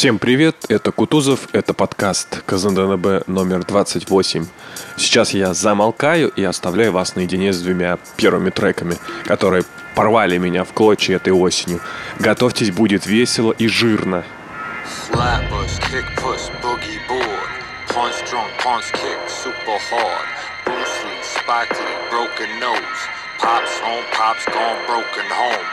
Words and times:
Всем 0.00 0.18
привет, 0.18 0.64
это 0.70 0.92
Кутузов, 0.92 1.48
это 1.52 1.74
подкаст 1.74 2.42
КЗНДНБ 2.46 3.28
номер 3.28 3.66
28. 3.66 4.46
Сейчас 4.96 5.34
я 5.34 5.52
замолкаю 5.52 6.30
и 6.30 6.42
оставляю 6.42 6.92
вас 6.92 7.16
наедине 7.16 7.52
с 7.52 7.60
двумя 7.60 7.98
первыми 8.16 8.48
треками, 8.48 8.96
которые 9.24 9.62
порвали 9.94 10.38
меня 10.38 10.64
в 10.64 10.72
клочья 10.72 11.16
этой 11.16 11.34
осенью. 11.34 11.82
Готовьтесь, 12.18 12.70
будет 12.70 13.04
весело 13.04 13.52
и 13.52 13.68
жирно. 13.68 14.24
Flatbush, 15.10 15.78
kick, 15.92 16.06
push, 16.16 16.48
boogie 16.62 16.98
board. 17.06 17.50
Punch 17.88 18.24
drunk, 18.30 18.48
punch 18.64 18.90
kick, 18.94 19.18
super 19.28 19.78
hard. 19.90 20.26
Bruce 20.64 21.04
Lee, 21.04 21.22
Spike 21.22 21.78
Lee, 21.78 22.08
broken 22.08 22.48
nose. 22.58 23.00
Pops 23.38 23.78
home, 23.80 24.04
pops 24.16 24.46
gone, 24.46 24.80
broken 24.86 25.28
home. 25.28 25.66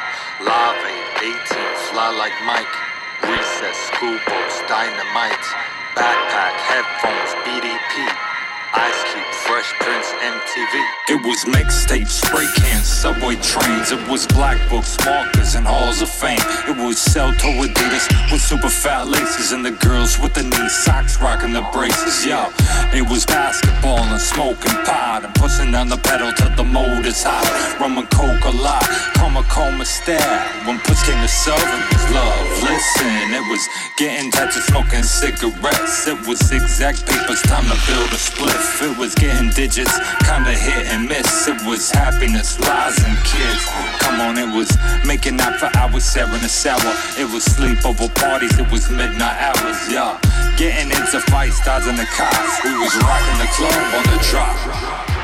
Live 0.44 0.84
18, 1.16 1.94
fly 1.94 2.10
like 2.12 2.34
Mike. 2.46 2.97
Recess, 3.24 3.78
school 3.90 4.20
books, 4.28 4.62
dynamite, 4.68 5.48
backpack, 5.96 6.56
headphones, 6.70 7.34
BDP. 7.44 8.37
Fresh 8.74 9.72
Prince, 9.80 10.08
MTV. 10.20 10.74
It 11.10 11.26
was 11.26 11.46
mixtapes, 11.46 12.20
spray 12.20 12.48
cans, 12.58 12.86
subway 12.86 13.36
trains. 13.36 13.92
It 13.92 14.10
was 14.10 14.28
black 14.28 14.58
books, 14.70 14.98
markers, 15.06 15.56
and 15.56 15.66
halls 15.66 16.02
of 16.02 16.10
fame. 16.10 16.42
It 16.68 16.76
was 16.76 16.98
sell 17.00 17.32
toe 17.34 17.64
Adidas 17.64 18.06
with 18.32 18.42
super 18.42 18.68
fat 18.68 19.08
laces, 19.08 19.54
and 19.54 19.64
the 19.64 19.72
girls 19.72 20.20
with 20.20 20.34
the 20.34 20.44
knee 20.44 20.70
socks 20.70 21.22
rocking 21.22 21.54
the 21.54 21.62
braces. 21.72 22.26
Yo, 22.26 22.52
it 22.92 23.08
was 23.08 23.26
basketball 23.26 24.04
and 24.04 24.20
smoking 24.20 24.76
pot 24.84 25.24
and 25.24 25.34
pushing 25.36 25.72
down 25.72 25.88
the 25.88 25.98
pedal 25.98 26.32
till 26.34 26.54
the 26.56 26.64
motor's 26.66 27.24
hot. 27.24 27.48
Rum 27.80 27.96
coke 28.08 28.44
a 28.44 28.56
lot, 28.60 28.84
coma 29.16 29.44
coma 29.48 29.86
stare. 29.86 30.44
When 30.68 30.78
push 30.80 31.02
came 31.08 31.22
to 31.22 31.32
shove, 31.32 31.56
it 31.56 31.84
was 31.94 32.04
love. 32.12 32.46
Listen, 32.68 33.32
it 33.32 33.46
was 33.48 33.64
getting 33.96 34.30
touched 34.30 34.60
smoking 34.68 35.04
cigarettes. 35.04 36.08
It 36.08 36.20
was 36.28 36.40
zigzag 36.44 37.00
papers, 37.06 37.42
time 37.44 37.64
to 37.64 37.78
build 37.88 38.12
a 38.12 38.20
split 38.20 38.57
if 38.58 38.82
it 38.82 38.98
was 38.98 39.14
getting 39.16 39.50
digits, 39.52 39.94
kinda 40.26 40.52
hit 40.52 40.88
and 40.88 41.08
miss. 41.08 41.48
It 41.48 41.62
was 41.66 41.92
happiness, 41.92 42.60
lies, 42.60 42.98
and 43.04 43.18
kids. 43.24 43.64
Come 44.00 44.22
on, 44.22 44.38
it 44.38 44.50
was 44.56 44.70
making 45.06 45.40
out 45.40 45.60
for 45.60 45.70
hours, 45.78 46.12
sharing 46.12 46.44
a 46.44 46.50
shower. 46.50 46.94
It 47.18 47.30
was 47.32 47.46
sleepover 47.46 48.14
parties, 48.16 48.58
it 48.58 48.70
was 48.72 48.90
midnight 48.90 49.38
hours, 49.42 49.78
yeah. 49.90 50.18
Getting 50.58 50.92
into 50.92 51.20
fights, 51.32 51.64
dodging 51.66 51.96
the 51.96 52.06
cops. 52.06 52.64
We 52.64 52.74
was 52.78 52.96
rocking 52.98 53.38
the 53.38 53.50
club 53.58 53.94
on 53.98 54.04
the 54.12 54.20
drop. 54.30 55.17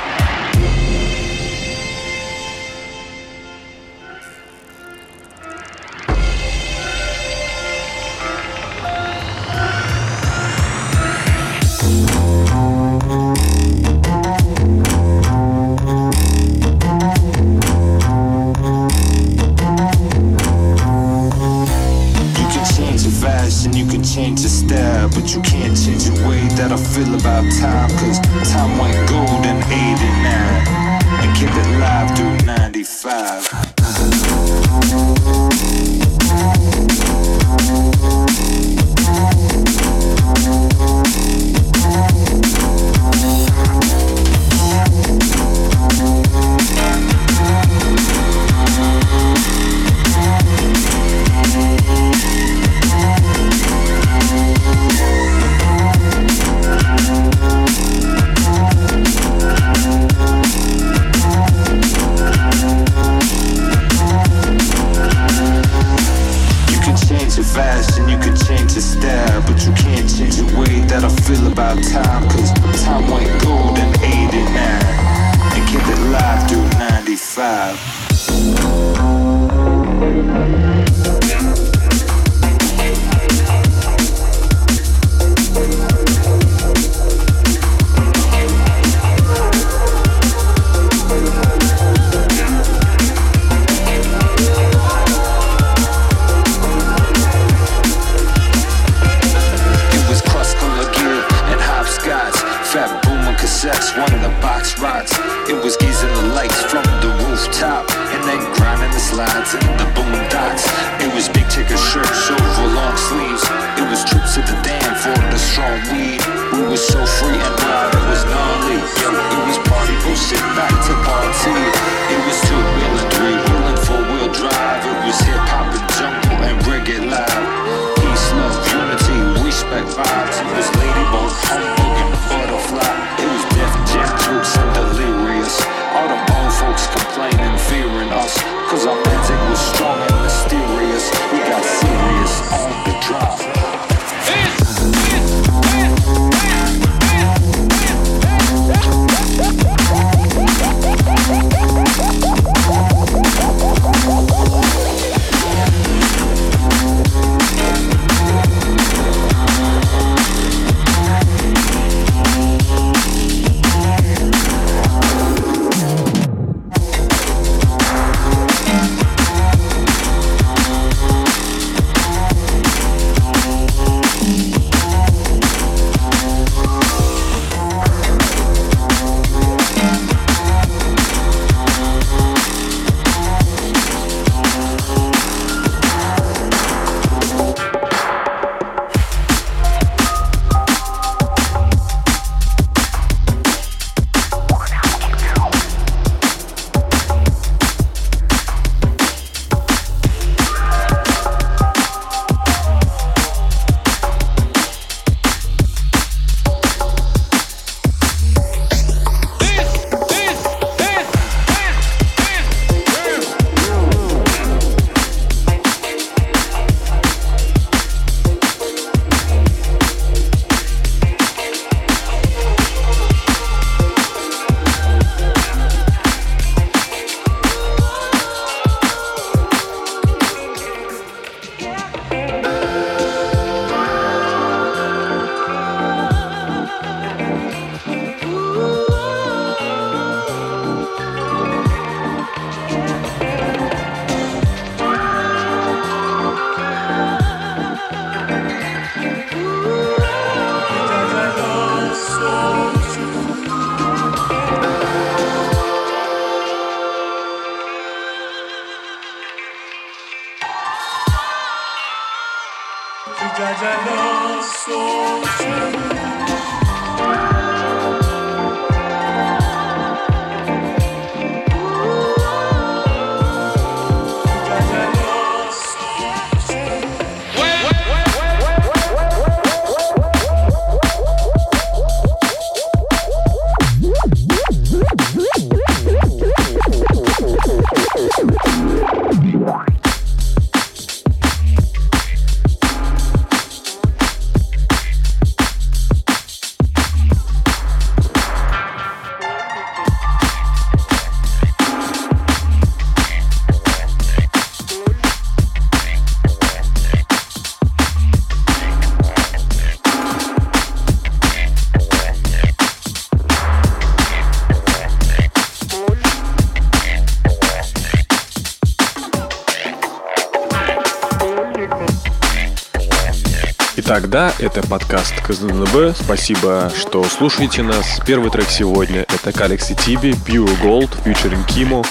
Это 324.56 324.68
подкаст 324.68 325.16
КЗНБ. 325.22 325.96
Спасибо, 325.96 326.72
что 326.78 327.04
слушаете 327.06 327.64
нас. 327.64 328.00
Первый 328.06 328.30
трек 328.30 328.48
сегодня 328.50 329.00
это 329.02 329.32
Galaxy 329.32 329.76
TV 329.76 330.12
Pure 330.12 330.62
Gold 330.62 330.92
featuring 331.04 331.44
Киму. 331.48 331.84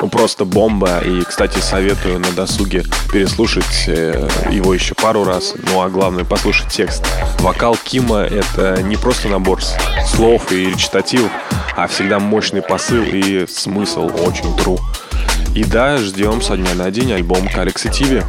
Ну, 0.00 0.08
просто 0.08 0.44
бомба. 0.44 0.98
И, 0.98 1.22
кстати, 1.22 1.60
советую 1.60 2.18
на 2.18 2.32
досуге 2.32 2.82
переслушать 3.12 3.84
э, 3.86 4.28
его 4.50 4.74
еще 4.74 4.94
пару 4.94 5.22
раз. 5.22 5.54
Ну, 5.70 5.80
а 5.80 5.88
главное, 5.88 6.24
послушать 6.24 6.72
текст. 6.72 7.06
Вокал 7.38 7.76
Кима— 7.76 8.22
это 8.22 8.82
не 8.82 8.96
просто 8.96 9.28
набор 9.28 9.60
слов 10.04 10.50
и 10.50 10.70
речитативов, 10.70 11.30
а 11.76 11.86
всегда 11.86 12.18
мощный 12.18 12.62
посыл 12.62 13.04
и 13.04 13.46
смысл 13.46 14.06
очень 14.06 14.56
true. 14.56 14.80
И 15.54 15.62
да, 15.62 15.98
ждем 15.98 16.42
со 16.42 16.56
дня 16.56 16.74
на 16.74 16.90
день 16.90 17.12
альбом 17.12 17.46
Galaxy 17.46 17.90
TV. 17.90 18.24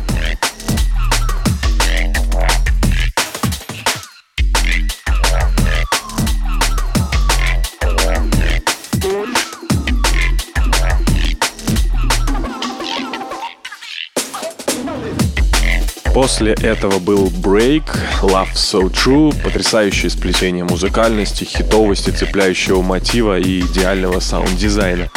После 16.22 16.52
этого 16.52 17.00
был 17.00 17.28
Break, 17.28 17.86
Love 18.22 18.54
So 18.54 18.92
True, 18.92 19.34
потрясающее 19.42 20.10
сплетение 20.10 20.66
музыкальности, 20.66 21.46
хитовости, 21.46 22.10
цепляющего 22.10 22.82
мотива 22.82 23.40
и 23.40 23.62
идеального 23.62 24.20
саунд-дизайна. 24.20 25.10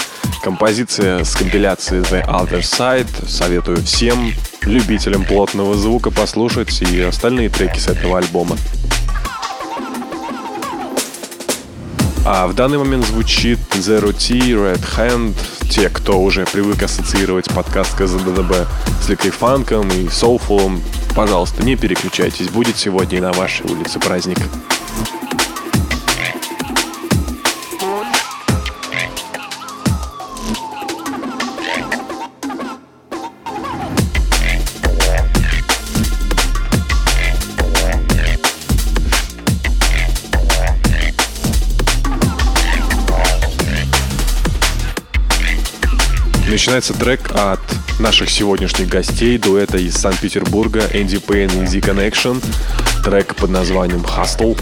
Композиция 0.44 1.24
с 1.24 1.34
компиляции 1.34 2.02
The 2.02 2.24
Other 2.24 2.60
Side. 2.60 3.28
Советую 3.28 3.78
всем 3.78 4.32
любителям 4.62 5.24
плотного 5.24 5.74
звука 5.74 6.12
послушать 6.12 6.80
и 6.82 7.00
остальные 7.00 7.48
треки 7.48 7.80
с 7.80 7.88
этого 7.88 8.18
альбома. 8.18 8.56
А 12.24 12.46
в 12.46 12.54
данный 12.54 12.78
момент 12.78 13.04
звучит 13.04 13.58
Zero 13.72 14.12
T, 14.12 14.38
Red 14.52 14.84
Hand. 14.96 15.34
Те, 15.68 15.88
кто 15.88 16.20
уже 16.20 16.44
привык 16.44 16.80
ассоциировать 16.82 17.46
подкаст 17.52 17.96
КЗДДБ 17.96 18.66
с 19.02 19.08
ликвифанком 19.08 19.88
и 19.88 20.08
соулфулом, 20.08 20.80
пожалуйста, 21.16 21.64
не 21.64 21.74
переключайтесь. 21.74 22.48
Будет 22.48 22.76
сегодня 22.76 23.20
на 23.20 23.32
вашей 23.32 23.66
улице 23.66 23.98
праздник. 23.98 24.38
Начинается 46.62 46.94
трек 46.94 47.28
от 47.34 47.58
наших 47.98 48.30
сегодняшних 48.30 48.86
гостей, 48.86 49.36
дуэта 49.36 49.78
из 49.78 49.96
Санкт-Петербурга, 49.96 50.88
Энди 50.92 51.18
Пейн 51.18 51.50
и 51.60 51.66
Z 51.66 51.78
Connection. 51.78 52.40
Трек 53.02 53.34
под 53.34 53.50
названием 53.50 54.02
«Hustle». 54.02 54.56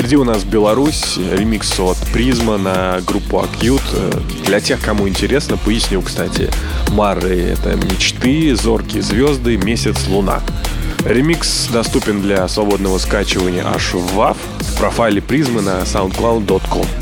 Впереди 0.00 0.16
у 0.16 0.24
нас 0.24 0.44
Беларусь, 0.44 1.18
ремикс 1.18 1.78
от 1.78 1.98
Призма 2.10 2.56
на 2.56 3.02
группу 3.06 3.36
Acute. 3.36 3.82
Э, 3.92 4.20
для 4.46 4.58
тех, 4.58 4.80
кому 4.80 5.06
интересно, 5.06 5.58
поясню, 5.58 6.00
кстати. 6.00 6.50
Мары— 6.88 7.36
это 7.52 7.76
мечты, 7.76 8.56
зоркие 8.56 9.02
звезды, 9.02 9.58
месяц, 9.58 10.06
луна. 10.08 10.40
Ремикс 11.04 11.66
доступен 11.66 12.22
для 12.22 12.48
свободного 12.48 12.96
скачивания 12.96 13.62
аж 13.62 13.92
в 13.92 14.18
WAV 14.18 14.38
в 14.60 14.78
профайле 14.78 15.20
Призмы 15.20 15.60
на 15.60 15.82
soundcloud.com. 15.82 16.99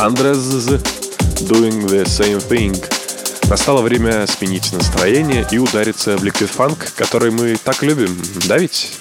Андрес 0.00 0.38
Doing 1.42 1.86
the 1.86 2.04
Same 2.06 2.40
Thing. 2.48 2.74
Настало 3.50 3.82
время 3.82 4.26
сменить 4.26 4.72
настроение 4.72 5.46
и 5.50 5.58
удариться 5.58 6.16
в 6.16 6.24
ликвид 6.24 6.48
фанк, 6.48 6.94
который 6.96 7.30
мы 7.30 7.58
так 7.62 7.82
любим. 7.82 8.16
Да 8.46 8.56
ведь? 8.56 8.99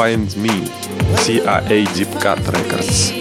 Finds 0.00 0.34
Me 0.34 0.64
CIA 1.18 1.84
Deep 1.92 2.08
Cut 2.22 2.38
Records. 2.48 3.19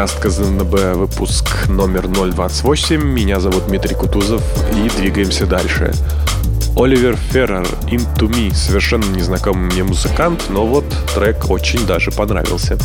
Подкаст 0.00 0.20
КЗНБ, 0.22 0.96
выпуск 0.96 1.68
номер 1.68 2.08
028. 2.08 3.02
Меня 3.02 3.38
зовут 3.38 3.66
Дмитрий 3.66 3.94
Кутузов 3.94 4.42
и 4.72 4.88
двигаемся 4.88 5.44
дальше. 5.44 5.92
Оливер 6.74 7.16
Феррер 7.16 7.66
«Into 7.82 8.26
Me» 8.30 8.54
совершенно 8.54 9.04
незнакомый 9.14 9.70
мне 9.70 9.84
музыкант, 9.84 10.44
но 10.48 10.64
вот 10.64 10.86
трек 11.14 11.50
очень 11.50 11.86
даже 11.86 12.12
понравился. 12.12 12.78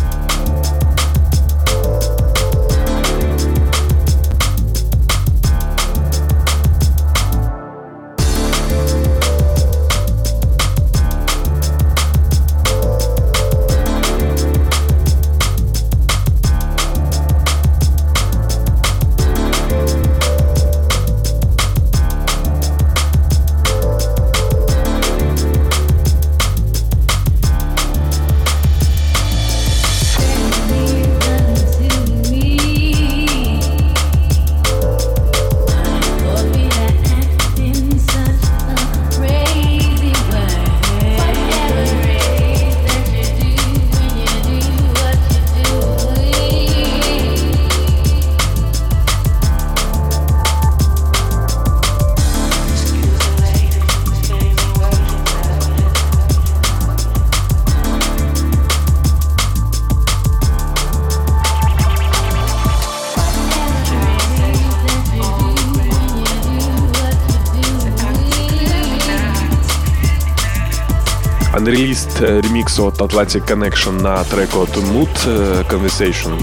Ремикс 72.75 72.79
от 72.79 72.97
Atlantic 72.99 73.47
Connection 73.47 74.01
на 74.01 74.23
трек 74.23 74.55
от 74.55 74.69
Mood 74.69 75.09
э, 75.25 75.63
Conversation. 75.69 76.41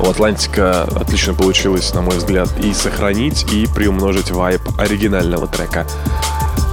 У 0.00 0.08
Атлантика 0.08 0.82
отлично 0.82 1.34
получилось, 1.34 1.94
на 1.94 2.02
мой 2.02 2.16
взгляд, 2.16 2.48
и 2.60 2.72
сохранить, 2.72 3.52
и 3.52 3.66
приумножить 3.66 4.30
вайб 4.30 4.60
оригинального 4.78 5.46
трека. 5.46 5.86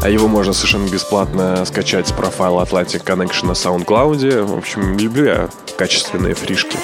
А 0.01 0.09
его 0.09 0.27
можно 0.27 0.53
совершенно 0.53 0.87
бесплатно 0.89 1.63
скачать 1.65 2.07
с 2.07 2.11
профайла 2.11 2.63
Atlantic 2.63 3.03
Connection 3.03 3.47
на 3.47 3.51
SoundCloud. 3.51 4.43
В 4.43 4.57
общем, 4.57 4.97
люблю 4.97 5.25
я 5.25 5.49
качественные 5.77 6.33
фришки. 6.33 6.77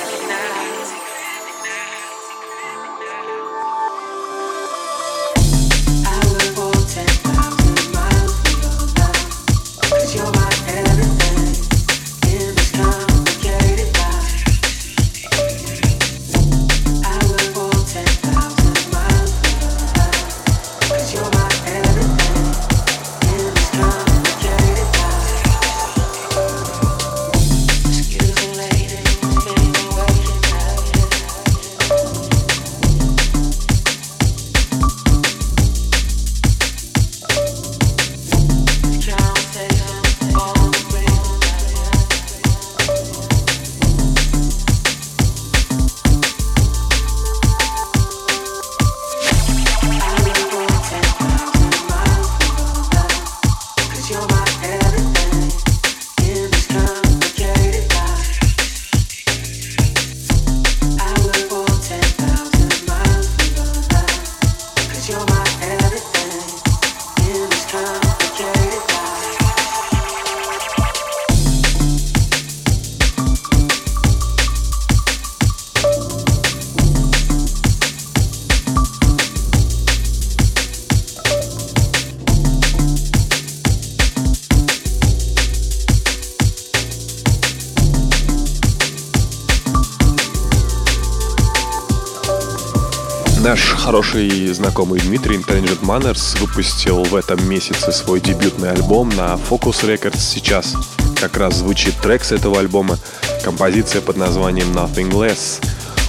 Наш 93.48 93.62
хороший 93.62 94.48
знакомый 94.48 95.00
Дмитрий 95.00 95.38
Intelligent 95.38 95.80
Manners 95.80 96.38
выпустил 96.38 97.06
в 97.06 97.16
этом 97.16 97.50
месяце 97.50 97.94
свой 97.94 98.20
дебютный 98.20 98.72
альбом 98.72 99.08
на 99.08 99.36
Focus 99.36 99.86
Records 99.86 100.20
сейчас. 100.20 100.76
Как 101.16 101.38
раз 101.38 101.56
звучит 101.56 101.96
трек 102.02 102.26
с 102.26 102.34
этого 102.34 102.60
альбома, 102.60 103.00
композиция 103.46 104.02
под 104.02 104.18
названием 104.18 104.74
Nothing 104.74 105.12
Less. 105.12 105.64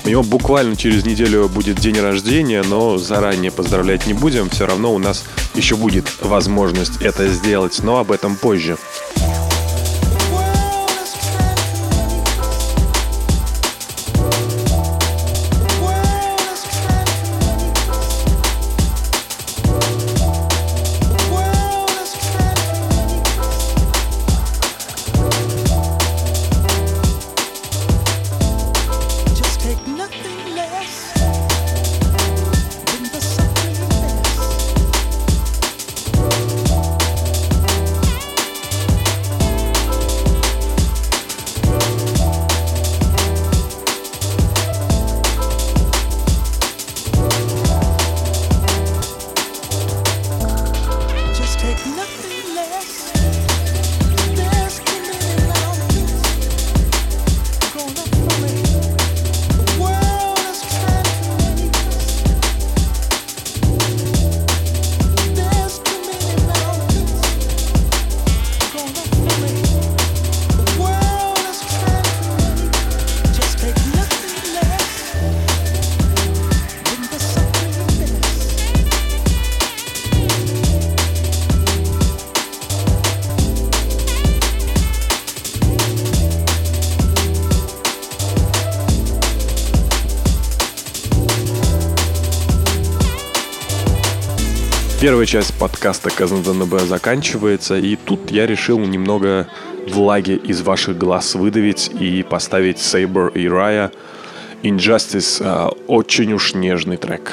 У 0.05 0.09
него 0.09 0.24
буквально 0.24 0.74
через 0.74 1.05
неделю 1.05 1.48
будет 1.48 1.79
день 1.79 2.01
рождения, 2.01 2.64
но 2.64 2.98
заранее 2.98 3.53
поздравлять 3.53 4.09
не 4.09 4.14
будем, 4.14 4.51
все 4.51 4.66
равно 4.66 4.92
у 4.92 4.98
нас 4.98 5.22
еще 5.55 5.77
будет 5.77 6.09
возможность 6.20 7.01
это 7.03 7.29
сделать, 7.29 7.79
но 7.85 7.98
об 7.98 8.11
этом 8.11 8.35
позже. 8.35 8.77
Первая 95.01 95.27
часть 95.27 95.57
подкаста 95.57 96.11
КЗНДНБ 96.11 96.81
заканчивается, 96.81 97.79
и 97.79 97.95
тут 97.95 98.33
я 98.33 98.49
решил 98.49 98.81
немного 98.81 99.47
влаги 99.89 100.33
из 100.33 100.63
ваших 100.63 100.99
глаз 100.99 101.37
выдавить 101.37 101.89
и 102.01 102.25
поставить 102.25 102.79
Saber 102.79 103.33
и 103.33 103.47
Raya 103.47 103.93
Injustice, 104.65 105.41
э, 105.41 105.71
очень 105.87 106.33
уж 106.33 106.55
нежный 106.55 106.97
трек. 106.97 107.31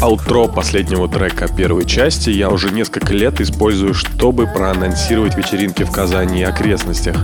Аутро 0.00 0.46
последнего 0.46 1.08
трека 1.08 1.48
первой 1.48 1.84
части 1.84 2.30
я 2.30 2.50
уже 2.50 2.70
несколько 2.70 3.12
лет 3.12 3.40
использую, 3.40 3.94
чтобы 3.94 4.46
проанонсировать 4.46 5.36
вечеринки 5.36 5.82
в 5.82 5.90
Казани 5.90 6.40
и 6.40 6.44
окрестностях. 6.44 7.16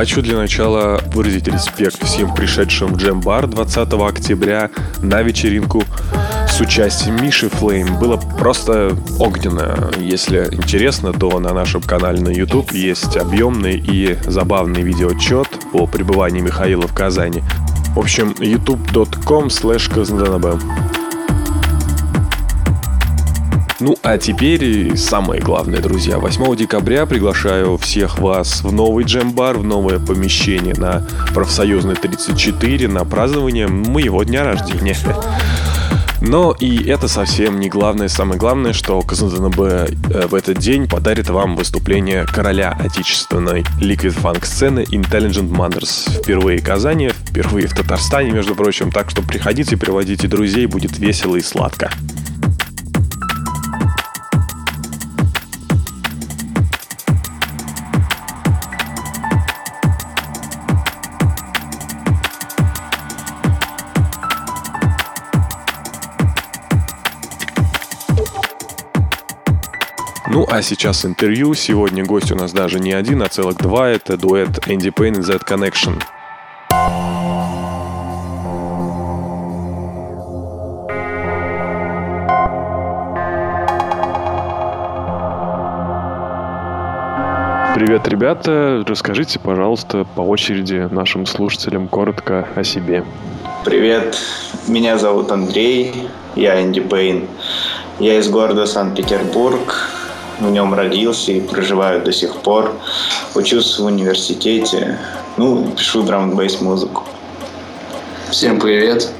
Хочу 0.00 0.22
для 0.22 0.38
начала 0.38 0.98
выразить 1.12 1.46
респект 1.46 2.02
всем 2.02 2.34
пришедшим 2.34 2.94
в 2.94 2.96
джем-бар 2.96 3.46
20 3.46 3.92
октября 3.92 4.70
на 5.02 5.20
вечеринку 5.20 5.84
с 6.48 6.58
участием 6.58 7.22
Миши 7.22 7.50
Флейм. 7.50 7.98
Было 7.98 8.16
просто 8.16 8.96
огненно. 9.18 9.90
Если 9.98 10.48
интересно, 10.52 11.12
то 11.12 11.38
на 11.38 11.52
нашем 11.52 11.82
канале 11.82 12.18
на 12.22 12.30
YouTube 12.30 12.72
есть 12.72 13.18
объемный 13.18 13.76
и 13.76 14.16
забавный 14.26 14.80
видеоотчет 14.80 15.48
о 15.74 15.86
пребывании 15.86 16.40
Михаила 16.40 16.88
в 16.88 16.94
Казани. 16.94 17.42
В 17.94 17.98
общем, 17.98 18.30
youtube.com 18.38 19.48
slash. 19.48 20.89
Ну, 23.80 23.96
а 24.02 24.18
теперь 24.18 24.94
самое 24.98 25.40
главное, 25.40 25.80
друзья. 25.80 26.18
8 26.18 26.54
декабря 26.54 27.06
приглашаю 27.06 27.78
всех 27.78 28.18
вас 28.18 28.62
в 28.62 28.70
новый 28.70 29.04
джем-бар, 29.06 29.56
в 29.56 29.64
новое 29.64 29.98
помещение 29.98 30.74
на 30.74 31.06
профсоюзной 31.32 31.94
34 31.94 32.88
на 32.88 33.06
празднование 33.06 33.68
моего 33.68 34.22
дня 34.22 34.44
рождения. 34.44 34.94
Но 36.20 36.54
и 36.60 36.84
это 36.84 37.08
совсем 37.08 37.58
не 37.58 37.70
главное. 37.70 38.08
Самое 38.08 38.38
главное, 38.38 38.74
что 38.74 39.00
КЗНБ 39.00 39.58
э, 39.58 40.26
в 40.26 40.34
этот 40.34 40.58
день 40.58 40.86
подарит 40.86 41.30
вам 41.30 41.56
выступление 41.56 42.26
короля 42.26 42.76
отечественной 42.78 43.64
ликвид 43.80 44.12
фанк 44.12 44.44
сцены 44.44 44.80
Intelligent 44.80 45.50
Mothers. 45.50 46.20
Впервые 46.22 46.58
в 46.58 46.64
Казани, 46.64 47.08
впервые 47.08 47.68
в 47.68 47.74
Татарстане, 47.74 48.32
между 48.32 48.54
прочим. 48.54 48.92
Так 48.92 49.08
что 49.08 49.22
приходите, 49.22 49.78
приводите 49.78 50.28
друзей, 50.28 50.66
будет 50.66 50.98
весело 50.98 51.36
и 51.36 51.40
сладко. 51.40 51.90
А 70.50 70.62
сейчас 70.62 71.04
интервью. 71.04 71.54
Сегодня 71.54 72.04
гость 72.04 72.32
у 72.32 72.34
нас 72.34 72.52
даже 72.52 72.80
не 72.80 72.92
один, 72.92 73.22
а 73.22 73.28
целых 73.28 73.56
два. 73.56 73.88
Это 73.88 74.16
дуэт 74.16 74.66
Энди 74.66 74.90
Пейн 74.90 75.14
и 75.14 75.22
Z 75.22 75.38
Connection. 75.48 76.02
Привет, 87.76 88.08
ребята. 88.08 88.84
Расскажите, 88.86 89.38
пожалуйста, 89.38 90.04
по 90.16 90.22
очереди 90.22 90.88
нашим 90.90 91.26
слушателям 91.26 91.86
коротко 91.86 92.48
о 92.56 92.64
себе. 92.64 93.04
Привет, 93.64 94.18
меня 94.66 94.98
зовут 94.98 95.30
Андрей, 95.30 96.08
я 96.34 96.60
Энди 96.60 96.80
Пейн. 96.80 97.28
Я 98.00 98.18
из 98.18 98.28
города 98.28 98.66
Санкт-Петербург, 98.66 99.99
в 100.40 100.50
нем 100.50 100.74
родился 100.74 101.32
и 101.32 101.40
проживаю 101.40 102.02
до 102.02 102.12
сих 102.12 102.36
пор. 102.36 102.72
Учусь 103.34 103.78
в 103.78 103.84
университете, 103.84 104.98
ну, 105.36 105.70
пишу 105.76 106.02
драм 106.02 106.34
бейс 106.34 106.60
музыку. 106.60 107.04
Всем 108.30 108.58
привет, 108.58 109.10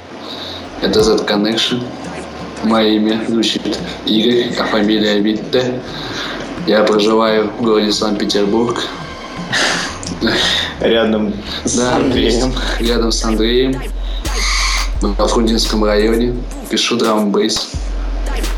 это 0.82 1.02
Z 1.02 1.24
Connection. 1.26 1.82
Мое 2.64 2.88
имя 2.96 3.24
звучит 3.28 3.78
Игорь, 4.06 4.54
а 4.58 4.64
фамилия 4.64 5.18
Витте. 5.20 5.80
Я 6.66 6.84
проживаю 6.84 7.50
в 7.50 7.62
городе 7.62 7.90
Санкт-Петербург. 7.90 8.84
Рядом 10.80 11.32
с 11.64 11.74
Да, 11.74 11.96
Андреем. 11.96 12.52
Рядом 12.78 13.12
с 13.12 13.24
Андреем. 13.24 13.80
Во 15.00 15.26
Фрунзенском 15.26 15.84
районе. 15.84 16.36
Пишу 16.68 16.96
драм 16.96 17.30
бейс. 17.30 17.70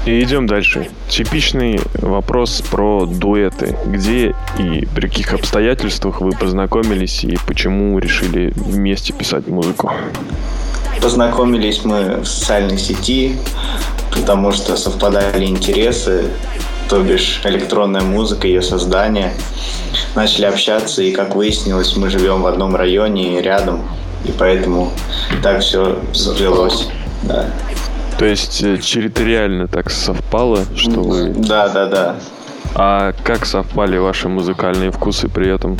И 0.04 0.20
идем 0.20 0.48
дальше. 0.48 0.88
Типичный 1.08 1.80
вопрос 1.94 2.60
про 2.70 3.06
дуэты. 3.06 3.76
Где 3.86 4.34
и 4.58 4.88
при 4.94 5.06
каких 5.06 5.32
обстоятельствах 5.32 6.20
вы 6.20 6.32
познакомились 6.32 7.22
и 7.22 7.38
почему 7.46 7.98
решили 8.00 8.52
вместе 8.56 9.12
писать 9.12 9.46
музыку? 9.46 9.92
Познакомились 11.00 11.84
мы 11.84 12.16
в 12.16 12.26
социальной 12.26 12.78
сети, 12.78 13.36
потому 14.10 14.50
что 14.52 14.76
совпадали 14.76 15.44
интересы, 15.44 16.24
то 16.88 17.00
бишь 17.00 17.40
электронная 17.44 18.02
музыка, 18.02 18.48
ее 18.48 18.62
создание. 18.62 19.32
Начали 20.16 20.46
общаться, 20.46 21.02
и, 21.02 21.12
как 21.12 21.36
выяснилось, 21.36 21.96
мы 21.96 22.10
живем 22.10 22.42
в 22.42 22.46
одном 22.46 22.74
районе 22.74 23.38
и 23.38 23.42
рядом, 23.42 23.82
и 24.24 24.32
поэтому 24.32 24.92
так 25.42 25.60
все 25.60 25.98
сплелось. 26.12 26.88
Да. 27.22 27.46
То 28.18 28.24
есть 28.24 28.62
э, 28.62 28.78
территориально 28.78 29.66
так 29.68 29.90
совпало, 29.90 30.64
что 30.76 31.00
вы... 31.00 31.30
да, 31.30 31.68
да, 31.68 31.86
да. 31.86 32.16
А 32.74 33.12
как 33.24 33.44
совпали 33.44 33.98
ваши 33.98 34.28
музыкальные 34.28 34.90
вкусы 34.90 35.28
при 35.28 35.52
этом? 35.52 35.76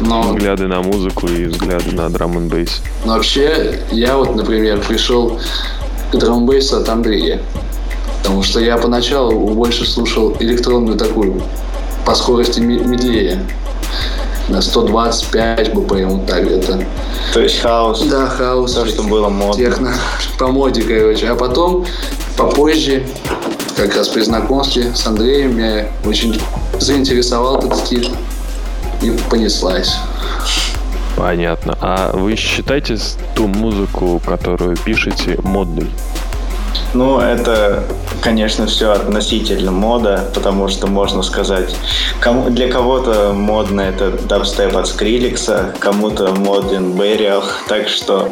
Но 0.00 0.22
Взгляды 0.22 0.66
на 0.66 0.82
музыку 0.82 1.26
и 1.26 1.44
взгляды 1.46 1.92
на 1.92 2.10
драм 2.10 2.36
н 2.36 2.48
бейс. 2.48 2.82
но 3.04 3.14
вообще, 3.14 3.80
я 3.90 4.16
вот, 4.16 4.36
например, 4.36 4.80
пришел 4.86 5.40
к 6.12 6.16
драмбейсу 6.16 6.76
от 6.78 6.88
Андрея. 6.88 7.40
Потому 8.18 8.42
что 8.42 8.60
я 8.60 8.76
поначалу 8.76 9.48
больше 9.54 9.86
слушал 9.86 10.36
электронную 10.40 10.98
такую, 10.98 11.40
по 12.04 12.14
скорости 12.14 12.60
медлее. 12.60 13.40
На 14.48 14.62
125 14.62 15.70
BPM, 15.70 16.06
вот 16.06 16.26
так 16.26 16.44
где-то. 16.46 16.80
То 17.34 17.40
есть 17.40 17.60
хаос, 17.60 18.02
Да, 18.02 18.26
хаос. 18.26 18.74
то, 18.74 18.86
что 18.86 19.02
было 19.02 19.28
модно. 19.28 19.54
Техно. 19.64 19.94
По 20.38 20.46
моде, 20.48 20.82
короче. 20.82 21.28
А 21.28 21.34
потом, 21.34 21.84
попозже, 22.36 23.04
как 23.76 23.96
раз 23.96 24.08
при 24.08 24.22
знакомстве 24.22 24.94
с 24.94 25.04
Андреем, 25.06 25.56
меня 25.56 25.86
очень 26.04 26.40
заинтересовал 26.78 27.58
этот 27.58 27.76
стиль. 27.76 28.08
И 29.02 29.10
понеслась. 29.28 29.96
Понятно. 31.16 31.76
А 31.80 32.12
вы 32.14 32.36
считаете 32.36 32.98
ту 33.34 33.46
музыку, 33.48 34.20
которую 34.24 34.76
пишете, 34.76 35.38
модной? 35.42 35.90
Ну, 36.94 37.18
это, 37.18 37.82
конечно, 38.26 38.66
все 38.66 38.90
относительно 38.90 39.70
мода, 39.70 40.28
потому 40.34 40.66
что 40.66 40.88
можно 40.88 41.22
сказать, 41.22 41.76
кому, 42.18 42.50
для 42.50 42.68
кого-то 42.68 43.32
модно 43.32 43.82
это 43.82 44.10
дабстеп 44.10 44.76
от 44.76 44.88
Скриликса, 44.88 45.72
кому-то 45.78 46.34
моден 46.34 47.00
Burial, 47.00 47.44
так 47.68 47.86
что 47.86 48.28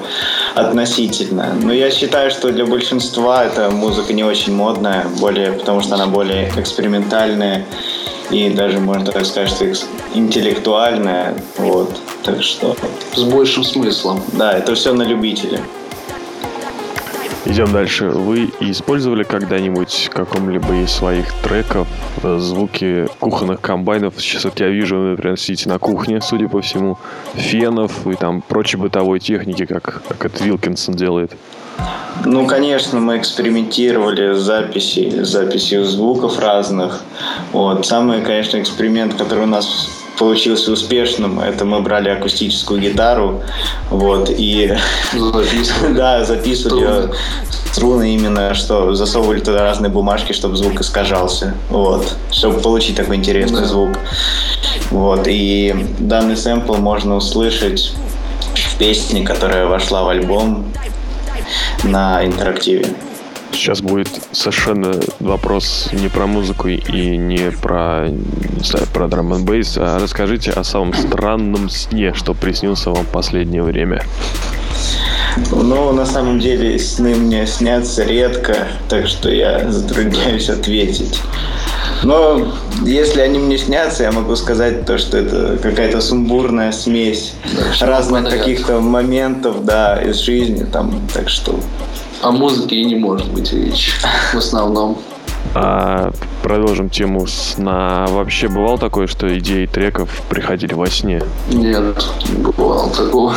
относительно. 0.57 1.55
Но 1.63 1.73
я 1.73 1.93
считаю, 1.93 2.33
что 2.33 2.51
для 2.51 2.67
большинства 2.67 3.45
эта 3.45 3.71
музыка 3.71 4.13
не 4.13 4.25
очень 4.25 4.53
модная, 4.53 5.07
более, 5.21 5.53
потому 5.53 5.81
что 5.81 5.95
она 5.95 6.07
более 6.07 6.51
экспериментальная 6.57 7.65
и 8.31 8.51
даже, 8.51 8.81
можно 8.81 9.13
так 9.13 9.25
сказать, 9.25 9.49
что 9.49 9.65
интеллектуальная. 10.13 11.37
Вот. 11.57 11.95
Так 12.25 12.43
что, 12.43 12.75
С 13.15 13.23
большим 13.23 13.63
смыслом. 13.63 14.25
да, 14.33 14.59
это 14.59 14.75
все 14.75 14.93
на 14.93 15.05
любителя. 15.05 15.61
Идем 17.47 17.73
дальше. 17.73 18.09
Вы 18.09 18.51
использовали 18.61 19.23
когда-нибудь 19.23 20.09
в 20.11 20.15
каком-либо 20.15 20.77
из 20.77 20.91
своих 20.91 21.31
треков 21.43 21.87
э, 22.23 22.39
звуки 22.39 23.07
кухонных 23.21 23.61
комбайнов? 23.61 24.15
Сейчас 24.17 24.45
вот 24.45 24.59
я 24.61 24.69
вижу, 24.69 24.97
вы, 24.97 25.11
например, 25.11 25.39
сидите 25.39 25.69
на 25.69 25.79
кухне, 25.79 26.23
судя 26.23 26.49
по 26.49 26.63
всему, 26.63 26.97
фенов 27.35 28.07
и 28.07 28.15
там 28.15 28.41
прочей 28.41 28.79
бытовой 28.79 29.21
техники, 29.21 29.67
как, 29.67 30.03
как 30.09 30.25
это 30.25 30.43
Вилкинсон 30.43 30.95
делает. 30.95 31.37
Ну, 32.25 32.47
конечно, 32.47 32.99
мы 32.99 33.19
экспериментировали 33.19 34.33
с 34.33 34.39
записью, 34.39 35.27
с 35.27 35.29
записью 35.29 35.85
звуков 35.85 36.39
разных. 36.39 37.03
Вот. 37.53 37.85
Самый, 37.85 38.23
конечно, 38.23 38.59
эксперимент, 38.59 39.15
который 39.15 39.45
у 39.45 39.49
нас 39.49 40.04
получился 40.19 40.73
успешным, 40.73 41.41
это 41.41 41.65
мы 41.65 41.81
брали 41.81 42.09
акустическую 42.09 42.81
гитару, 42.81 43.43
вот, 43.91 44.31
и 44.31 44.77
Записывали. 45.13 45.93
да, 45.97 46.25
записывали 46.25 47.11
струны 47.73 48.15
именно, 48.15 48.55
что 48.55 48.95
засовывали 48.95 49.41
туда 49.41 49.63
разные 49.63 49.91
бумажки, 49.91 50.33
чтобы 50.33 50.57
звук 50.57 50.81
искажался, 50.81 51.55
вот, 51.71 52.17
чтобы 52.31 52.61
получить 52.61 52.97
такой 52.97 53.17
интересный 53.17 53.63
Да. 53.63 53.67
звук. 53.67 53.99
Вот, 54.91 55.27
и 55.27 55.75
данный 55.99 56.37
сэмпл 56.37 56.75
можно 56.75 57.17
услышать 57.17 57.93
в 58.55 58.79
песне, 58.79 59.25
которая 59.25 59.67
вошла 59.67 60.05
в 60.05 60.09
альбом 60.09 60.73
на 61.83 62.25
интерактиве. 62.25 62.87
Сейчас 63.55 63.81
будет 63.81 64.09
совершенно 64.33 64.93
вопрос 65.21 65.89
не 65.93 66.09
про 66.09 66.27
музыку 66.27 66.69
и 66.69 67.17
не 67.17 67.53
про, 67.53 68.09
не 68.09 68.65
знаю, 68.65 68.87
про 68.93 69.07
драм 69.07 69.33
н 69.33 69.45
бейс, 69.45 69.79
а 69.79 69.99
расскажите 70.01 70.51
о 70.51 70.65
самом 70.65 70.93
странном 70.93 71.71
сне, 71.71 72.13
что 72.15 72.35
приснился 72.35 72.91
вам 72.91 73.05
в 73.05 73.09
последнее 73.09 73.63
время. 73.63 74.03
Ну, 75.51 75.93
на 75.93 76.05
самом 76.05 76.41
деле, 76.41 76.79
сны 76.79 77.15
мне 77.15 77.47
снятся 77.47 78.05
редко, 78.05 78.69
так 78.89 79.07
что 79.07 79.31
я 79.31 79.71
затрудняюсь 79.71 80.49
ответить. 80.51 81.21
Но 82.03 82.53
если 82.85 83.21
они 83.21 83.39
мне 83.39 83.57
снятся, 83.57 84.03
я 84.03 84.13
могу 84.13 84.37
сказать 84.37 84.85
то, 84.85 84.99
что 84.99 85.17
это 85.17 85.59
какая-то 85.63 86.01
сумбурная 86.01 86.73
смесь 86.73 87.35
да, 87.81 87.87
разных 87.87 88.29
каких-то 88.31 88.81
моментов, 88.81 89.65
да, 89.65 90.03
из 90.03 90.19
жизни, 90.19 90.65
там, 90.65 91.01
так 91.15 91.29
что 91.29 91.59
о 92.25 92.33
музыке 92.33 92.77
и 92.77 92.85
не 92.85 92.97
может 92.97 93.31
быть 93.31 93.53
речь 93.53 94.01
в 94.33 94.37
основном. 94.37 94.99
А 95.55 96.11
продолжим 96.43 96.91
тему 96.91 97.27
сна. 97.27 98.07
Вообще 98.09 98.49
бывало 98.49 98.79
такое, 98.79 99.07
что 99.07 99.37
идеи 99.39 99.67
треков 99.67 100.11
приходили 100.29 100.75
во 100.75 100.89
сне? 100.89 101.23
Нет, 101.49 102.05
не 102.29 102.39
бывало 102.39 102.91
такого. 102.91 103.35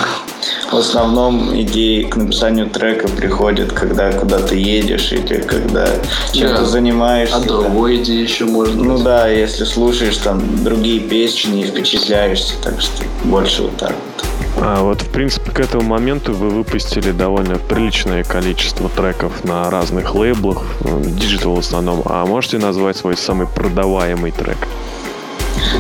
В 0.72 0.76
основном 0.76 1.56
идеи 1.62 2.04
к 2.04 2.16
написанию 2.16 2.70
трека 2.70 3.08
приходят, 3.08 3.72
когда 3.72 4.12
куда-то 4.12 4.56
едешь 4.56 5.12
или 5.12 5.42
когда 5.42 5.88
чем-то 6.34 6.60
да. 6.60 6.66
занимаешься. 6.66 7.38
А 7.38 7.40
другой 7.40 7.98
идеи 7.98 8.22
еще 8.22 8.46
можно 8.46 8.84
Ну 8.84 8.98
да, 8.98 9.28
если 9.28 9.64
слушаешь 9.64 10.18
там 10.18 10.64
другие 10.64 11.00
песни 11.00 11.62
и 11.62 11.66
впечатляешься, 11.66 12.56
так 12.62 12.82
что 12.82 13.04
больше 13.24 13.64
вот 13.64 13.78
так 13.78 13.92
вот. 13.92 14.28
А 14.60 14.82
вот, 14.82 15.02
в 15.02 15.10
принципе, 15.10 15.52
к 15.52 15.60
этому 15.60 15.84
моменту 15.84 16.34
вы 16.34 16.50
выпустили 16.50 17.12
довольно 17.12 17.58
приличное 17.58 18.24
количество 18.24 18.90
треков 18.90 19.44
на 19.44 19.70
разных 19.70 20.16
лейблах, 20.16 20.64
digital 21.04 21.56
в 21.56 21.60
основном. 21.60 21.97
А 22.06 22.26
можете 22.26 22.58
назвать 22.58 22.98
свой 22.98 23.18
самый 23.18 23.48
продаваемый 23.48 24.32
трек? 24.32 24.58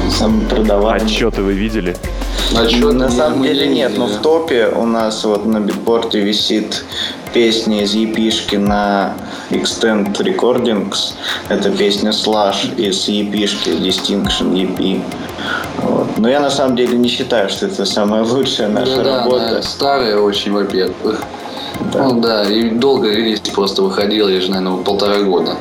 Самый 0.09 0.45
продаваемый. 0.45 1.05
Отчеты 1.05 1.41
вы 1.41 1.53
видели? 1.53 1.95
Отчеты 2.55 2.93
на 2.93 3.09
самом 3.09 3.43
деле 3.43 3.67
нет, 3.67 3.97
но 3.97 4.07
в 4.07 4.17
топе 4.21 4.67
у 4.67 4.85
нас 4.85 5.23
вот 5.25 5.45
на 5.45 5.59
битпорте 5.59 6.21
висит 6.21 6.85
песня 7.33 7.83
из 7.83 7.93
епишки 7.93 8.55
на 8.55 9.13
Extend 9.49 10.15
Recordings. 10.17 11.13
Это 11.49 11.69
песня 11.69 12.11
Slash 12.11 12.75
из 12.77 13.07
епишки 13.07 13.69
Distinction 13.69 14.53
EP. 14.53 15.01
Вот. 15.77 16.17
Но 16.17 16.29
я 16.29 16.39
на 16.39 16.49
самом 16.49 16.75
деле 16.75 16.97
не 16.97 17.09
считаю, 17.09 17.49
что 17.49 17.65
это 17.67 17.85
самая 17.85 18.23
лучшая 18.23 18.69
наша 18.69 19.03
да, 19.03 19.17
работа. 19.17 19.55
Да, 19.55 19.61
старая 19.61 20.17
очень, 20.17 20.51
во-первых. 20.51 21.21
Да. 21.93 22.03
Ну 22.03 22.21
да, 22.21 22.43
и 22.49 22.69
долго 22.69 23.09
релиз 23.09 23.39
просто 23.39 23.81
выходил, 23.81 24.27
я 24.27 24.41
же, 24.41 24.51
наверное, 24.51 24.83
полтора 24.83 25.21
года. 25.21 25.55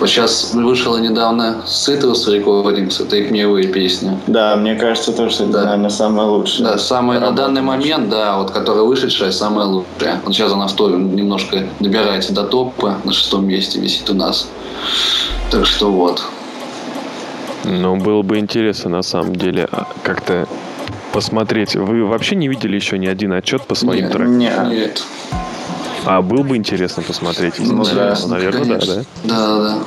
Вот 0.00 0.08
сейчас 0.08 0.52
вышла 0.52 0.96
недавно 0.96 1.62
Citrus 1.64 2.26
Recordings, 2.26 3.00
это 3.00 3.16
их 3.16 3.30
милые 3.30 3.68
песни. 3.68 4.18
Да, 4.26 4.56
мне 4.56 4.74
кажется, 4.74 5.12
то, 5.12 5.30
что 5.30 5.44
это, 5.44 5.52
да. 5.52 5.64
наверное, 5.64 5.90
самая 5.90 6.26
лучшая. 6.26 6.72
Да, 6.72 6.78
самая 6.78 7.20
на 7.20 7.30
данный 7.30 7.62
момент, 7.62 8.08
да, 8.08 8.38
вот 8.38 8.50
которая 8.50 8.82
вышедшая, 8.82 9.30
самая 9.30 9.66
лучшая. 9.66 10.20
Вот 10.24 10.34
сейчас 10.34 10.52
она 10.52 10.66
в 10.66 10.72
топе 10.72 10.96
немножко 10.96 11.68
добирается 11.78 12.34
до 12.34 12.42
топа, 12.42 12.96
на 13.04 13.12
шестом 13.12 13.46
месте 13.46 13.78
висит 13.78 14.10
у 14.10 14.14
нас. 14.14 14.48
Так 15.52 15.66
что 15.66 15.92
вот. 15.92 16.22
Ну, 17.64 17.96
было 17.96 18.22
бы 18.22 18.38
интересно, 18.38 18.90
на 18.90 19.02
самом 19.02 19.36
деле, 19.36 19.68
а, 19.70 19.86
как-то 20.02 20.48
посмотреть. 21.12 21.76
Вы 21.76 22.04
вообще 22.04 22.34
не 22.34 22.48
видели 22.48 22.76
еще 22.76 22.98
ни 22.98 23.06
один 23.06 23.32
отчет 23.32 23.62
по 23.66 23.74
своим 23.74 24.04
нет, 24.04 24.12
трекам? 24.12 24.38
Нет. 24.38 24.68
нет. 24.70 25.02
А 26.04 26.20
было 26.20 26.42
бы 26.42 26.56
интересно 26.56 27.02
посмотреть. 27.02 27.54
Ну, 27.58 27.84
да, 27.84 28.16
наверное, 28.26 28.62
конечно. 28.64 28.94
да, 28.94 29.02
да? 29.24 29.58
Да, 29.58 29.58
да. 29.58 29.78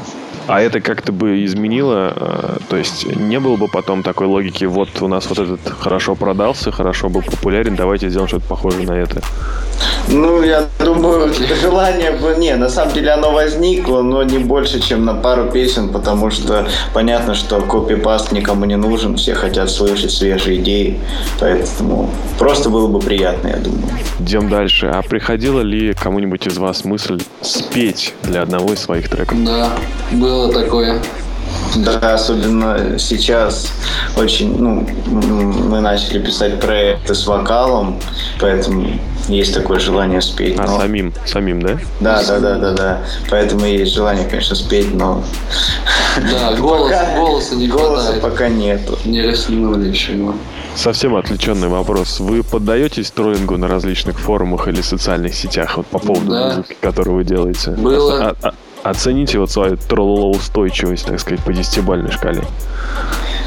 А 0.48 0.62
это 0.62 0.80
как-то 0.80 1.12
бы 1.12 1.43
изменило, 1.43 2.14
э, 2.16 2.58
то 2.70 2.78
есть 2.78 3.06
не 3.16 3.39
было 3.39 3.56
бы 3.56 3.68
потом 3.68 4.04
такой 4.04 4.28
логики, 4.28 4.66
вот 4.66 4.89
у 5.02 5.08
нас 5.08 5.28
вот 5.28 5.39
этот 5.39 5.60
хорошо 5.80 6.16
продался, 6.16 6.72
хорошо 6.72 7.10
был 7.10 7.24
популярен, 7.24 7.76
давайте 7.76 8.10
сделаем 8.10 8.28
что-то 8.28 8.46
похожее 8.46 8.88
на 8.88 8.93
это. 8.93 9.22
Ну, 10.08 10.43
я 10.43 10.66
думаю, 10.80 11.34
желание 11.60 12.12
бы... 12.12 12.36
Не, 12.38 12.56
на 12.56 12.70
самом 12.70 12.93
деле 12.93 13.12
оно 13.12 13.32
возникло, 13.32 14.02
но 14.02 14.24
не 14.24 14.38
больше, 14.38 14.80
чем 14.80 15.04
на 15.04 15.16
пару 15.16 15.46
песен, 15.46 15.89
потому 15.89 16.30
что 16.30 16.68
понятно, 16.93 17.34
что 17.34 17.60
копипаст 17.62 18.32
никому 18.32 18.66
не 18.66 18.78
нужен, 18.78 19.16
все 19.18 19.34
хотят 19.34 19.72
слышать 19.72 20.12
свежие 20.12 20.58
идеи, 20.62 21.00
поэтому 21.39 22.10
просто 22.38 22.70
было 22.70 22.88
бы 22.88 23.00
приятно, 23.00 23.48
я 23.48 23.58
думаю. 23.58 23.84
Идем 24.20 24.50
дальше. 24.50 24.91
А 24.93 25.02
приходила 25.02 25.62
ли 25.62 25.93
кому-нибудь 25.93 26.48
из 26.48 26.58
вас 26.58 26.86
мысль 26.86 27.22
спеть 27.41 28.14
для 28.24 28.43
одного 28.43 28.74
из 28.74 28.80
своих 28.80 29.10
треков? 29.10 29.43
Да, 29.43 29.72
было 30.12 30.34
такое. 30.51 31.01
Да, 31.77 32.13
особенно 32.13 32.97
сейчас 32.97 33.71
очень, 34.17 34.57
ну, 34.57 34.88
мы 35.07 35.81
начали 35.81 36.19
писать 36.19 36.59
проекты 36.59 37.13
с 37.13 37.27
вокалом, 37.27 37.99
поэтому 38.39 38.88
есть 39.27 39.53
такое 39.53 39.79
желание 39.79 40.21
спеть. 40.21 40.57
А, 40.57 40.65
но... 40.65 40.79
самим, 40.79 41.13
самим, 41.25 41.61
да? 41.61 41.77
Да, 41.99 42.23
да, 42.23 42.39
да, 42.39 42.57
да, 42.57 42.71
да. 42.73 43.01
Поэтому 43.29 43.65
есть 43.65 43.93
желание, 43.93 44.25
конечно, 44.27 44.55
спеть, 44.55 44.93
но... 44.93 45.23
Да, 46.31 46.55
голос, 46.59 46.91
пока, 46.91 47.15
голоса 47.15 47.55
не 47.55 47.67
голоса 47.67 48.11
хватает. 48.13 48.21
пока 48.21 48.49
нету. 48.49 48.97
Не 49.03 49.21
растянули 49.21 49.89
еще 49.89 50.13
его. 50.13 50.36
Совсем 50.75 51.15
отвлеченный 51.15 51.67
вопрос. 51.67 52.19
Вы 52.19 52.43
поддаетесь 52.43 53.11
троллингу 53.11 53.57
на 53.57 53.67
различных 53.67 54.19
форумах 54.19 54.67
или 54.67 54.81
социальных 54.81 55.33
сетях 55.33 55.77
вот 55.77 55.88
по 55.88 55.99
поводу 55.99 56.31
да. 56.31 56.47
музыки, 56.47 56.75
которую 56.81 57.17
вы 57.17 57.23
делаете? 57.23 57.71
Было. 57.71 58.36
А, 58.41 58.49
а, 58.49 58.53
оцените 58.89 59.39
вот 59.39 59.51
свою 59.51 59.77
троллоустойчивость, 59.77 61.07
так 61.07 61.19
сказать, 61.19 61.43
по 61.43 61.51
десятибальной 61.51 62.11
шкале. 62.11 62.43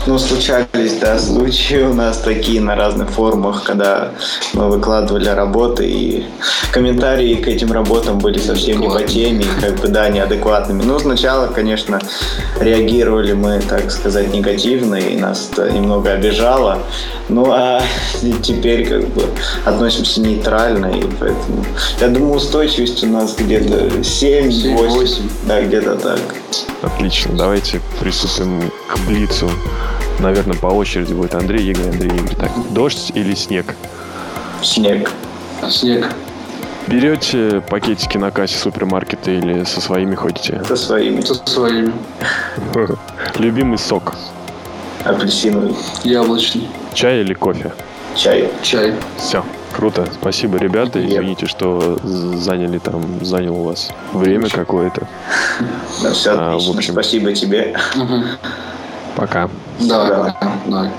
Ну, 0.06 0.18
случались, 0.18 0.94
да, 1.00 1.18
случаи 1.18 1.82
у 1.82 1.92
нас 1.92 2.18
такие 2.18 2.60
на 2.60 2.74
разных 2.74 3.10
форумах, 3.10 3.62
когда 3.64 4.10
мы 4.54 4.68
выкладывали 4.68 5.28
работы, 5.28 5.86
и 5.86 6.26
комментарии 6.72 7.34
к 7.34 7.48
этим 7.48 7.72
работам 7.72 8.18
были 8.18 8.38
совсем 8.38 8.80
не 8.80 8.88
по 8.88 9.02
теме, 9.02 9.44
как 9.60 9.76
бы, 9.80 9.88
да, 9.88 10.08
неадекватными. 10.08 10.82
Ну, 10.82 10.98
сначала, 10.98 11.48
конечно, 11.48 12.00
реагировали 12.60 13.32
мы, 13.32 13.60
так 13.60 13.90
сказать, 13.90 14.32
негативно, 14.32 14.94
и 14.94 15.16
нас 15.16 15.50
это 15.52 15.70
немного 15.70 16.12
обижало. 16.12 16.78
Ну, 17.28 17.50
а 17.52 17.82
теперь, 18.42 18.88
как 18.88 19.06
бы, 19.08 19.24
относимся 19.64 20.20
нейтрально, 20.20 20.86
и 20.86 21.02
поэтому, 21.02 21.64
я 22.00 22.08
думаю, 22.08 22.34
устойчивость 22.34 23.04
у 23.04 23.08
нас 23.08 23.34
где-то 23.36 23.86
7-8. 23.98 25.22
Да, 25.46 25.60
где-то 25.60 25.96
так. 25.96 26.20
Отлично, 26.82 27.36
давайте 27.36 27.80
приступим 28.00 28.70
к 28.88 28.98
Блицу. 29.06 29.50
Наверное, 30.20 30.56
по 30.56 30.66
очереди 30.66 31.12
будет 31.12 31.34
Андрей, 31.34 31.70
Игорь, 31.70 31.90
Андрей, 31.90 32.10
Игорь. 32.10 32.34
Так, 32.36 32.50
дождь 32.72 33.12
или 33.14 33.34
снег? 33.34 33.74
Снег. 34.62 35.10
Снег. 35.70 36.08
Берете 36.88 37.62
пакетики 37.68 38.16
на 38.16 38.30
кассе 38.30 38.56
супермаркета 38.58 39.30
или 39.30 39.64
со 39.64 39.80
своими 39.80 40.14
ходите? 40.14 40.62
Со 40.66 40.74
своими. 40.74 41.20
Со 41.20 41.34
своими. 41.34 41.92
Любимый 43.36 43.78
сок? 43.78 44.14
Апельсиновый. 45.04 45.76
Яблочный. 46.02 46.68
Чай 46.94 47.20
или 47.20 47.34
кофе? 47.34 47.72
Чай. 48.16 48.50
Чай. 48.62 48.94
Все, 49.18 49.44
круто. 49.72 50.08
Спасибо, 50.20 50.58
ребята. 50.58 51.04
Извините, 51.04 51.46
что 51.46 51.98
заняли 52.02 52.78
там, 52.78 53.24
занял 53.24 53.54
у 53.54 53.64
вас 53.64 53.90
время 54.12 54.48
какое-то. 54.48 55.06
Да, 56.02 56.12
все 56.12 56.30
а, 56.32 56.54
отлично. 56.54 56.72
В 56.72 56.76
общем, 56.76 56.92
Спасибо 56.94 57.32
тебе. 57.34 57.76
Пока. 59.14 59.48
Давай, 59.80 60.08
да. 60.10 60.24
пока. 60.24 60.52
Давай. 60.66 60.90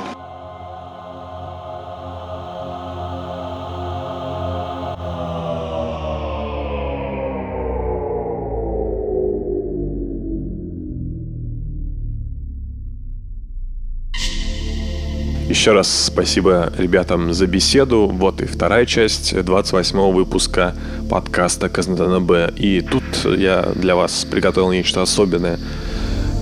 Еще 15.49 15.71
раз 15.71 16.05
спасибо 16.05 16.71
ребятам 16.77 17.33
за 17.33 17.47
беседу. 17.47 18.07
Вот 18.13 18.39
и 18.39 18.45
вторая 18.45 18.85
часть 18.85 19.35
28 19.35 19.99
выпуска 20.13 20.75
подкаста 21.09 21.69
КЗНБ. 21.69 22.53
И 22.55 22.81
тут 22.81 23.03
я 23.25 23.63
для 23.75 23.95
вас 23.95 24.25
приготовил 24.29 24.71
нечто 24.71 25.01
особенное. 25.01 25.59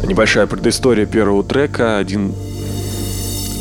Небольшая 0.05 0.47
предыстория 0.47 1.05
первого 1.05 1.43
трека. 1.43 1.97
Один 1.97 2.33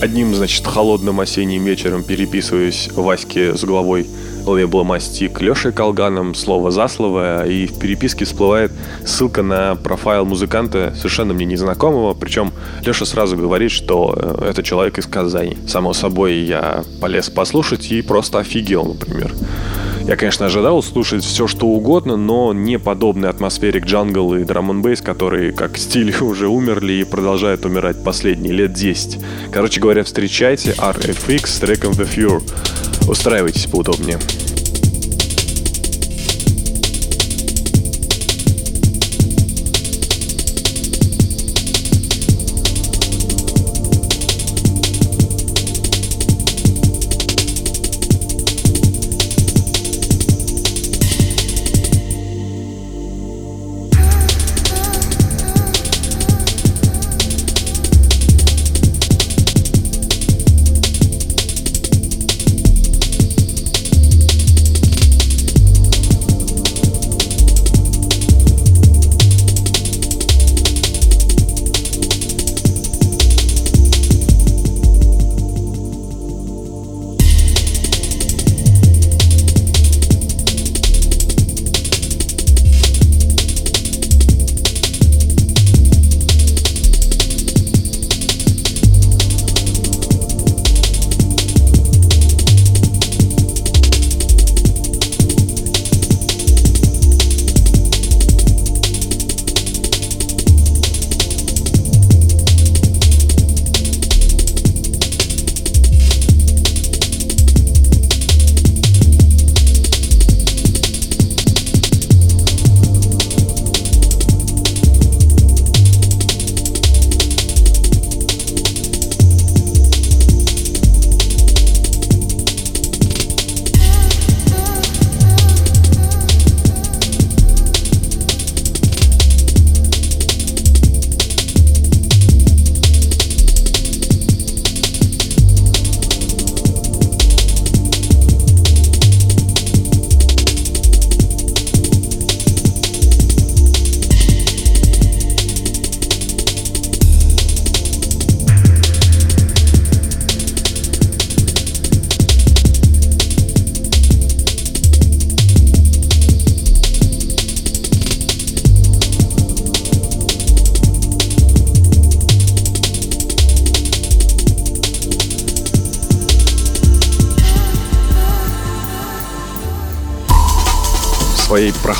Одним, 0.00 0.34
значит, 0.34 0.66
холодным 0.66 1.20
осенним 1.20 1.64
вечером 1.64 2.02
переписываюсь 2.02 2.90
Ваське 2.94 3.56
с 3.56 3.64
головой 3.64 4.06
лейбла 4.44 4.84
Мастик 4.84 5.40
Лешей 5.40 5.72
Колганом, 5.72 6.34
слово 6.34 6.70
за 6.70 6.86
слово, 6.88 7.46
и 7.46 7.66
в 7.66 7.78
переписке 7.78 8.26
всплывает 8.26 8.72
ссылка 9.06 9.42
на 9.42 9.74
профайл 9.74 10.26
музыканта, 10.26 10.92
совершенно 10.96 11.32
мне 11.32 11.46
незнакомого, 11.46 12.12
причем 12.12 12.52
Леша 12.84 13.06
сразу 13.06 13.38
говорит, 13.38 13.70
что 13.70 14.14
э, 14.16 14.50
это 14.50 14.62
человек 14.62 14.98
из 14.98 15.06
Казани. 15.06 15.56
Само 15.66 15.94
собой, 15.94 16.34
я 16.34 16.84
полез 17.00 17.30
послушать 17.30 17.90
и 17.90 18.02
просто 18.02 18.38
офигел, 18.40 18.84
например. 18.84 19.32
Я, 20.06 20.16
конечно, 20.16 20.46
ожидал 20.46 20.78
услышать 20.78 21.24
все, 21.24 21.48
что 21.48 21.66
угодно, 21.66 22.16
но 22.16 22.52
не 22.52 22.78
подобной 22.78 23.28
атмосфере 23.28 23.80
джангл 23.80 24.36
и 24.36 24.44
драм 24.44 24.70
н 24.70 24.96
которые 25.02 25.52
как 25.52 25.76
стили 25.76 26.14
уже 26.20 26.46
умерли 26.46 26.92
и 26.92 27.04
продолжают 27.04 27.64
умирать 27.64 28.04
последние 28.04 28.52
лет 28.52 28.72
10. 28.72 29.18
Короче 29.50 29.80
говоря, 29.80 30.04
встречайте 30.04 30.70
RFX 30.78 31.46
с 31.46 31.58
треком 31.58 31.90
The 31.90 32.08
Fure. 32.08 33.10
Устраивайтесь 33.10 33.66
поудобнее. 33.66 34.18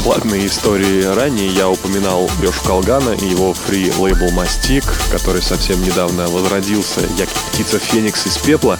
Прохладной 0.06 0.46
истории 0.46 1.02
ранее 1.02 1.48
я 1.48 1.68
упоминал 1.68 2.30
Лешу 2.40 2.62
Колгана 2.62 3.10
и 3.10 3.26
его 3.26 3.52
фри 3.52 3.90
лейбл 3.98 4.30
Мастик, 4.30 4.84
который 5.10 5.42
совсем 5.42 5.82
недавно 5.82 6.28
возродился, 6.28 7.00
як 7.18 7.28
птица 7.28 7.80
Феникс 7.80 8.24
из 8.24 8.38
пепла. 8.38 8.78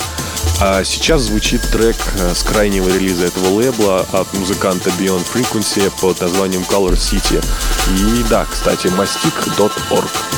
А 0.61 0.85
сейчас 0.85 1.23
звучит 1.23 1.63
трек 1.73 1.97
э, 2.15 2.33
с 2.33 2.45
крайнего 2.45 2.89
релиза 2.89 3.25
этого 3.27 3.49
лейбла 3.49 4.07
от 4.13 4.33
музыканта 4.35 4.91
Beyond 4.91 5.27
Frequency 5.35 5.93
под 6.01 6.21
названием 6.21 6.63
Color 6.63 6.95
City. 6.95 7.45
И 7.91 8.23
да, 8.31 8.47
кстати, 8.49 8.87
mastic.org. 8.87 10.36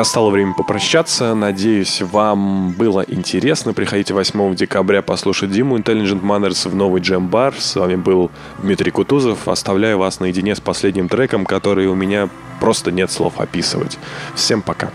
Настало 0.00 0.30
время 0.30 0.54
попрощаться. 0.54 1.34
Надеюсь, 1.34 2.00
вам 2.00 2.72
было 2.72 3.04
интересно. 3.06 3.74
Приходите 3.74 4.14
8 4.14 4.54
декабря 4.54 5.02
послушать 5.02 5.50
Диму 5.50 5.76
Intelligent 5.76 6.22
Manners 6.22 6.66
в 6.70 6.74
новый 6.74 7.02
джем-бар. 7.02 7.54
С 7.58 7.76
вами 7.76 7.96
был 7.96 8.30
Дмитрий 8.62 8.92
Кутузов. 8.92 9.46
Оставляю 9.46 9.98
вас 9.98 10.18
наедине 10.18 10.54
с 10.54 10.60
последним 10.60 11.10
треком, 11.10 11.44
который 11.44 11.86
у 11.86 11.94
меня 11.94 12.30
просто 12.60 12.90
нет 12.90 13.10
слов 13.10 13.40
описывать. 13.40 13.98
Всем 14.34 14.62
пока. 14.62 14.90